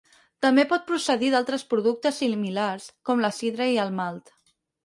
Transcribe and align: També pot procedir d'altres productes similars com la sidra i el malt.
També 0.45 0.63
pot 0.71 0.87
procedir 0.91 1.29
d'altres 1.35 1.67
productes 1.75 2.19
similars 2.23 2.91
com 3.11 3.25
la 3.27 3.33
sidra 3.43 3.73
i 3.77 3.81
el 3.85 3.97
malt. 4.01 4.39